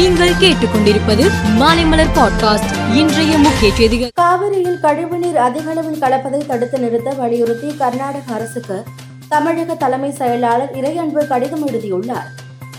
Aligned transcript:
நீங்கள் 0.00 0.30
கேட்டுக்கொண்டிருப்பது 0.30 1.30
மாலைமலர் 1.58 2.12
பாட்காஸ்ட். 2.14 2.94
இன்றைய 2.94 3.38
முக்கிய 3.38 3.74
செய்திகள். 3.74 4.10
காவிரியில் 4.14 4.80
கழிவுநீர் 4.80 5.36
அதிக 5.36 5.70
அளவில் 5.70 6.02
கலப்பதை 6.02 6.46
தடுத்து 6.46 6.78
நிறுத்த 6.78 7.10
வலியுறுத்தி 7.10 7.74
கர்நாடக 7.76 8.34
அரசுக்கு 8.34 8.82
தமிழக 9.28 9.74
தலைமை 9.74 10.10
செயலாளர் 10.10 10.70
இறையன்பு 10.74 11.26
கடிதம் 11.26 11.66
எழுதியுள்ளார். 11.66 12.28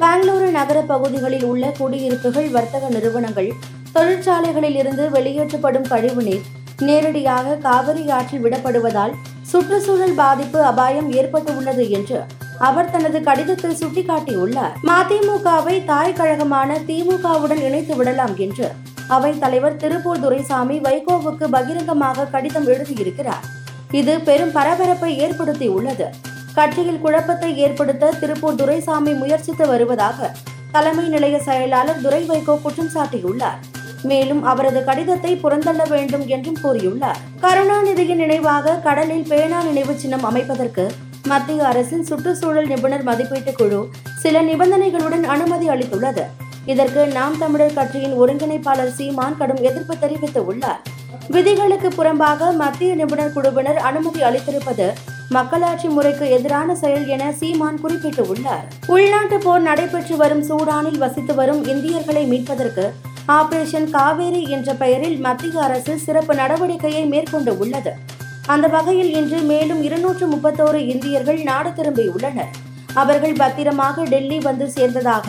பெங்களூரு 0.00 0.50
நகர 0.50 0.80
பகுதிகளில் 0.80 1.44
உள்ள 1.44 1.72
குடியிருப்புகள் 1.78 2.48
வர்த்தக 2.48 2.88
நிறுவனங்கள் 2.88 3.52
தொழிற்சாலைகளில் 3.92 4.76
இருந்து 4.76 5.10
வெளியேற்றப்படும் 5.10 5.88
கழிவுநீர் 5.88 6.42
நேரடியாக 6.78 7.54
காவிரி 7.54 8.10
ஆற்றில் 8.10 8.44
விடப்படுவதால் 8.44 9.12
சுற்றுச்சூழல் 9.42 10.14
பாதிப்பு 10.14 10.62
அபாயம் 10.62 11.12
ஏற்பட்டுள்ளது 11.12 11.90
என்று 11.90 12.24
அவர் 12.58 12.90
தனது 12.90 13.20
கடிதத்தில் 13.20 13.78
சுட்டிக்காட்டியுள்ளார் 13.80 14.72
மதிமுகவை 14.82 15.84
தாய் 15.84 16.12
கழகமான 16.12 16.78
திமுகவுடன் 16.86 17.62
இணைத்து 17.62 17.96
விடலாம் 17.96 18.36
என்று. 18.36 18.70
அவைத் 19.08 19.40
தலைவர் 19.40 19.76
திருப்பூர் 19.76 20.20
துரைசாமி 20.20 20.78
வைகோவுக்கு 20.78 21.46
பகிரங்கமாக 21.50 22.24
கடிதம் 22.24 22.66
எழுதியிருக்கிறார். 22.66 23.44
இது 23.90 24.20
பெரும் 24.20 24.52
பரபரப்பை 24.52 25.20
ஏற்படுத்தியுள்ளது. 25.20 26.06
கட்சியில் 26.54 27.00
குழப்பத்தை 27.00 27.56
ஏற்படுத்த 27.56 28.12
திருப்பூர் 28.20 28.54
துரைசாமி 28.54 29.12
முயற்சித்து 29.12 29.66
வருவதாக 29.66 30.30
தலைமை 30.72 31.08
நிலைய 31.08 31.38
செயலாளர் 31.38 32.00
துரை 32.00 32.22
வைகோ 32.28 32.62
குற்றம் 32.62 32.92
சாட்டியுள்ளார். 32.94 33.58
மேலும் 34.02 34.42
அவரது 34.42 34.84
கடிதத்தை 34.84 35.40
புறந்தள்ள 35.42 35.88
வேண்டும் 35.88 36.26
என்றும் 36.26 36.58
கூறியுள்ளார். 36.64 37.20
கருணாநிதியின் 37.40 38.22
நினைவாக 38.24 38.74
கடலில் 38.74 39.26
பேனா 39.28 39.62
நினைவு 39.62 39.94
சின்னம் 39.98 40.24
அமைப்பதற்கு 40.24 40.90
மத்திய 41.26 41.66
அரசின் 41.66 42.04
சுற்றுச்சூழல் 42.04 42.66
நிபுணர் 42.66 43.02
மதிப்பீட்டு 43.02 43.52
குழு 43.52 43.88
சில 44.18 44.42
நிபந்தனைகளுடன் 44.42 45.22
அனுமதி 45.22 45.68
அளித்துள்ளது. 45.68 46.24
இதற்கு 46.66 47.06
நாம் 47.06 47.38
தமிழர் 47.38 47.72
கட்சியின் 47.72 48.20
ஒருங்கிணைப்பாளர் 48.20 48.92
சீமான் 48.98 49.36
கடும் 49.36 49.62
எதிர்ப்பு 49.62 49.94
தெரிவித்துள்ளார். 49.94 50.80
விதிகளுக்கு 51.28 51.88
புறம்பாக 51.88 52.54
மத்திய 52.54 52.94
நிபுணர் 52.94 53.32
குழுவினர் 53.32 53.76
அனுமதி 53.76 54.20
அளித்திருப்பது 54.20 54.92
மக்களாட்சி 55.28 55.88
முறைக்கு 55.88 56.30
எதிரான 56.30 56.74
செயல் 56.74 57.06
என 57.06 57.32
சீமான் 57.32 57.78
குறிப்பிட்டுள்ளார். 57.84 58.64
உள்நாட்டு 58.86 59.38
போர் 59.38 59.62
நடைபெற்று 59.62 60.16
வரும் 60.16 60.44
சூடானில் 60.48 60.98
வசித்து 60.98 61.34
வரும் 61.34 61.64
இந்தியர்களை 61.64 62.24
மீட்பதற்கு 62.24 62.92
ஆபரேஷன் 63.26 63.90
காவேரி 63.90 64.42
என்ற 64.50 64.72
பெயரில் 64.74 65.18
மத்திய 65.18 65.62
அரசு 65.62 65.98
சிறப்பு 65.98 66.34
நடவடிக்கையை 66.34 67.06
மேற்கொண்டு 67.06 67.58
உள்ளது. 67.58 67.94
அந்த 68.46 68.66
வகையில் 68.68 69.12
இன்று 69.14 69.38
மேலும் 69.40 69.82
இருநூற்று 69.82 70.26
முப்பத்தோரு 70.32 70.80
இந்தியர்கள் 70.92 71.42
நாடு 71.42 71.70
திரும்பியுள்ளனர் 71.70 72.50
அவர்கள் 72.94 73.32
பத்திரமாக 73.32 74.04
டெல்லி 74.04 74.38
வந்து 74.38 74.66
சேர்ந்ததாக 74.76 75.28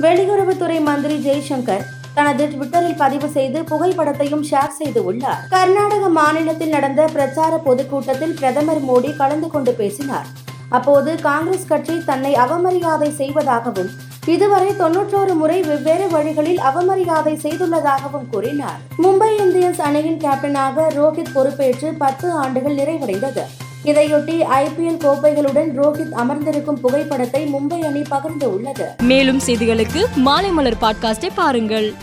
வெளியுறவுத்துறை 0.00 0.78
மந்திரி 0.80 1.16
ஜெய்சங்கர் 1.26 1.84
தனது 2.14 2.44
ட்விட்டரில் 2.46 2.96
பதிவு 2.96 3.28
செய்து 3.28 3.58
புகைப்படத்தையும் 3.62 4.44
ஷேர் 4.50 4.76
செய்து 4.78 5.04
உள்ளார். 5.04 5.40
கர்நாடக 5.48 6.08
மாநிலத்தில் 6.08 6.68
நடந்த 6.68 7.04
பிரச்சார 7.12 7.56
பொதுக்கூட்டத்தில் 7.58 8.34
பிரதமர் 8.34 8.82
மோடி 8.88 9.16
கலந்து 9.16 9.50
கொண்டு 9.50 9.72
பேசினார். 9.72 10.28
அப்போது 10.68 11.20
காங்கிரஸ் 11.20 11.66
கட்சி 11.66 12.04
தன்னை 12.04 12.34
அவமரியாதை 12.34 13.14
செய்வதாகவும் 13.14 13.90
இதுவரை 14.26 14.68
தொன்னூற்றோரு 14.68 15.34
முறை 15.34 15.62
வெவ்வேறு 15.62 16.08
வழிகளில் 16.08 16.60
அவமரியாதை 16.60 17.34
செய்துள்ளதாகவும் 17.34 18.28
கூறினார். 18.30 18.78
மும்பை 18.98 19.28
இந்தியன்ஸ் 19.38 19.80
அணியின் 19.80 20.18
கேப்டனாக 20.18 20.82
ரோஹித் 20.88 21.32
பொறுப்பேற்று 21.32 21.94
பத்து 21.98 22.32
ஆண்டுகள் 22.32 22.74
நிறைவடைந்தது. 22.74 23.40
இதையொட்டி 23.84 24.44
ஐபிஎல் 24.64 24.98
கோப்பைகளுடன் 24.98 25.70
ரோஹித் 25.82 26.12
அமர்ந்திருக்கும் 26.12 26.80
புகைப்படத்தை 26.80 27.54
மும்பை 27.54 27.84
அணி 27.84 28.02
பகிர்ந்து 28.08 28.54
உள்ளது. 28.54 28.86
மேலும் 29.02 29.40
செய்திகளுக்கு 29.46 30.04
மாலைமலர் 30.24 30.72
பாட்காஸ்டை 30.80 31.30
பாருங்கள். 31.34 31.94